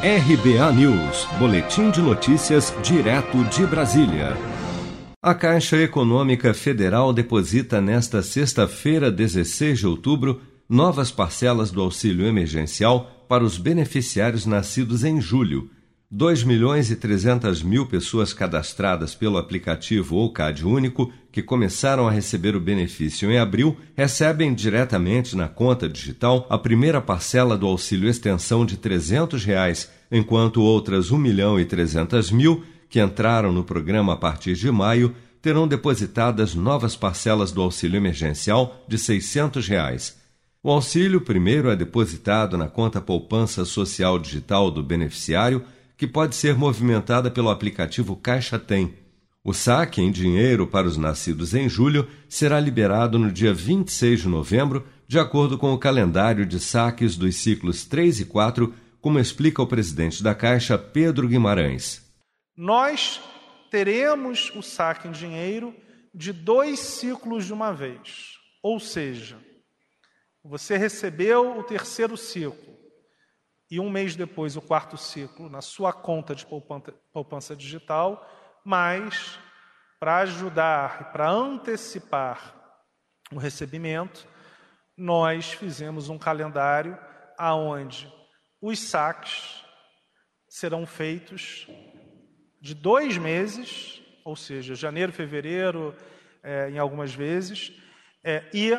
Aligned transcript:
RBA 0.00 0.72
News, 0.74 1.26
Boletim 1.40 1.90
de 1.90 2.00
Notícias, 2.00 2.72
direto 2.84 3.42
de 3.46 3.66
Brasília. 3.66 4.36
A 5.20 5.34
Caixa 5.34 5.76
Econômica 5.76 6.54
Federal 6.54 7.12
deposita 7.12 7.80
nesta 7.80 8.22
sexta-feira, 8.22 9.10
16 9.10 9.80
de 9.80 9.86
outubro, 9.88 10.40
novas 10.68 11.10
parcelas 11.10 11.72
do 11.72 11.82
auxílio 11.82 12.28
emergencial 12.28 13.26
para 13.28 13.42
os 13.42 13.58
beneficiários 13.58 14.46
nascidos 14.46 15.02
em 15.02 15.20
julho 15.20 15.68
2 16.10 16.42
milhões 16.42 16.90
e 16.90 16.96
300 16.96 17.62
mil 17.62 17.84
pessoas 17.84 18.32
cadastradas 18.32 19.14
pelo 19.14 19.36
aplicativo 19.36 20.16
ou 20.16 20.32
CAD 20.32 20.64
único 20.64 21.12
que 21.30 21.42
começaram 21.42 22.08
a 22.08 22.10
receber 22.10 22.56
o 22.56 22.60
benefício 22.60 23.30
em 23.30 23.36
abril 23.36 23.76
recebem 23.94 24.54
diretamente 24.54 25.36
na 25.36 25.48
conta 25.48 25.86
digital 25.86 26.46
a 26.48 26.56
primeira 26.56 26.98
parcela 26.98 27.58
do 27.58 27.66
auxílio 27.66 28.08
extensão 28.08 28.64
de 28.64 28.78
300 28.78 29.44
reais, 29.44 29.90
enquanto 30.10 30.62
outras 30.62 31.10
1 31.10 31.18
milhão 31.18 31.60
e 31.60 31.66
300 31.66 32.30
mil 32.30 32.64
que 32.88 33.02
entraram 33.02 33.52
no 33.52 33.62
programa 33.62 34.14
a 34.14 34.16
partir 34.16 34.54
de 34.54 34.70
maio 34.70 35.14
terão 35.42 35.68
depositadas 35.68 36.54
novas 36.54 36.96
parcelas 36.96 37.52
do 37.52 37.60
auxílio 37.60 37.98
emergencial 37.98 38.82
de 38.88 38.96
600 38.96 39.68
reais. 39.68 40.16
O 40.62 40.70
auxílio 40.70 41.20
primeiro 41.20 41.70
é 41.70 41.76
depositado 41.76 42.56
na 42.56 42.66
conta 42.66 42.98
poupança 42.98 43.66
social 43.66 44.18
digital 44.18 44.70
do 44.70 44.82
beneficiário 44.82 45.62
que 45.98 46.06
pode 46.06 46.36
ser 46.36 46.54
movimentada 46.54 47.28
pelo 47.28 47.50
aplicativo 47.50 48.14
Caixa 48.14 48.56
Tem. 48.56 48.94
O 49.42 49.52
saque 49.52 50.00
em 50.00 50.12
dinheiro 50.12 50.64
para 50.64 50.86
os 50.86 50.96
nascidos 50.96 51.54
em 51.54 51.68
julho 51.68 52.08
será 52.28 52.60
liberado 52.60 53.18
no 53.18 53.32
dia 53.32 53.52
26 53.52 54.20
de 54.20 54.28
novembro, 54.28 54.86
de 55.08 55.18
acordo 55.18 55.58
com 55.58 55.72
o 55.74 55.78
calendário 55.78 56.46
de 56.46 56.60
saques 56.60 57.16
dos 57.16 57.34
ciclos 57.34 57.84
3 57.84 58.20
e 58.20 58.24
4, 58.26 58.72
como 59.00 59.18
explica 59.18 59.60
o 59.60 59.66
presidente 59.66 60.22
da 60.22 60.36
Caixa, 60.36 60.78
Pedro 60.78 61.26
Guimarães. 61.26 62.00
Nós 62.56 63.20
teremos 63.68 64.52
o 64.54 64.62
saque 64.62 65.08
em 65.08 65.12
dinheiro 65.12 65.74
de 66.14 66.32
dois 66.32 66.78
ciclos 66.78 67.44
de 67.44 67.52
uma 67.52 67.72
vez. 67.72 68.38
Ou 68.62 68.78
seja, 68.78 69.38
você 70.44 70.76
recebeu 70.76 71.58
o 71.58 71.64
terceiro 71.64 72.16
ciclo 72.16 72.77
e 73.70 73.78
um 73.78 73.90
mês 73.90 74.16
depois 74.16 74.56
o 74.56 74.62
quarto 74.62 74.96
ciclo 74.96 75.48
na 75.48 75.60
sua 75.60 75.92
conta 75.92 76.34
de 76.34 76.46
poupança 77.12 77.54
digital, 77.54 78.26
mas 78.64 79.38
para 80.00 80.18
ajudar 80.18 81.02
e 81.02 81.12
para 81.12 81.28
antecipar 81.28 82.54
o 83.32 83.38
recebimento, 83.38 84.26
nós 84.96 85.52
fizemos 85.52 86.08
um 86.08 86.18
calendário 86.18 86.98
aonde 87.36 88.12
os 88.60 88.78
saques 88.78 89.64
serão 90.48 90.86
feitos 90.86 91.68
de 92.60 92.74
dois 92.74 93.16
meses, 93.16 94.02
ou 94.24 94.34
seja, 94.34 94.74
janeiro, 94.74 95.12
fevereiro, 95.12 95.94
é, 96.42 96.70
em 96.70 96.78
algumas 96.78 97.14
vezes, 97.14 97.72
é, 98.24 98.44
e 98.52 98.74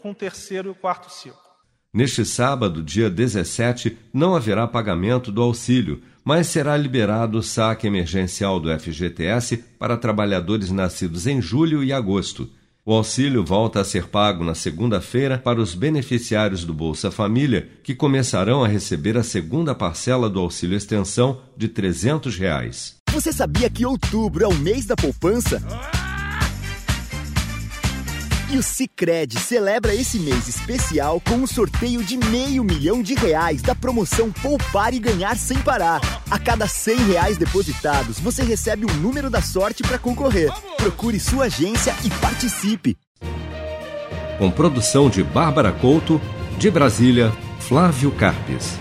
com 0.00 0.10
o 0.10 0.14
terceiro 0.14 0.68
e 0.68 0.72
o 0.72 0.74
quarto 0.74 1.10
ciclo. 1.10 1.49
Neste 1.92 2.24
sábado, 2.24 2.84
dia 2.84 3.10
17, 3.10 3.98
não 4.14 4.36
haverá 4.36 4.64
pagamento 4.64 5.32
do 5.32 5.42
auxílio, 5.42 6.00
mas 6.24 6.46
será 6.46 6.76
liberado 6.76 7.38
o 7.38 7.42
saque 7.42 7.84
emergencial 7.84 8.60
do 8.60 8.70
FGTS 8.78 9.56
para 9.76 9.96
trabalhadores 9.96 10.70
nascidos 10.70 11.26
em 11.26 11.42
julho 11.42 11.82
e 11.82 11.92
agosto. 11.92 12.48
O 12.86 12.94
auxílio 12.94 13.44
volta 13.44 13.80
a 13.80 13.84
ser 13.84 14.06
pago 14.06 14.44
na 14.44 14.54
segunda-feira 14.54 15.38
para 15.38 15.60
os 15.60 15.74
beneficiários 15.74 16.64
do 16.64 16.72
Bolsa 16.72 17.10
Família, 17.10 17.68
que 17.82 17.94
começarão 17.94 18.62
a 18.62 18.68
receber 18.68 19.18
a 19.18 19.24
segunda 19.24 19.74
parcela 19.74 20.30
do 20.30 20.38
auxílio 20.38 20.76
extensão 20.76 21.40
de 21.56 21.66
300 21.66 22.36
reais. 22.36 22.96
Você 23.10 23.32
sabia 23.32 23.68
que 23.68 23.84
outubro 23.84 24.44
é 24.44 24.48
o 24.48 24.54
mês 24.54 24.86
da 24.86 24.94
poupança? 24.94 25.60
E 28.52 28.58
o 28.58 28.62
Cicred 28.64 29.38
celebra 29.38 29.94
esse 29.94 30.18
mês 30.18 30.48
especial 30.48 31.20
com 31.20 31.36
um 31.36 31.46
sorteio 31.46 32.02
de 32.02 32.16
meio 32.16 32.64
milhão 32.64 33.00
de 33.00 33.14
reais 33.14 33.62
da 33.62 33.76
promoção 33.76 34.32
Poupar 34.32 34.92
e 34.92 34.98
Ganhar 34.98 35.36
Sem 35.36 35.56
Parar. 35.58 36.00
A 36.28 36.36
cada 36.36 36.66
cem 36.66 36.96
reais 36.96 37.38
depositados, 37.38 38.18
você 38.18 38.42
recebe 38.42 38.84
um 38.84 38.94
número 38.96 39.30
da 39.30 39.40
sorte 39.40 39.84
para 39.84 40.00
concorrer. 40.00 40.50
Procure 40.76 41.20
sua 41.20 41.44
agência 41.44 41.94
e 42.04 42.10
participe. 42.20 42.98
Com 44.36 44.50
produção 44.50 45.08
de 45.08 45.22
Bárbara 45.22 45.70
Couto, 45.70 46.20
de 46.58 46.72
Brasília, 46.72 47.32
Flávio 47.60 48.10
Carpes. 48.10 48.76